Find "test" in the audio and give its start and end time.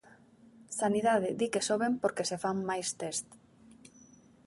2.99-3.27